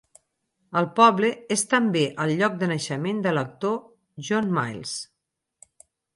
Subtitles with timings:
[0.79, 3.77] El poble és també el lloc de naixement de l'actor
[4.31, 4.97] John Mills.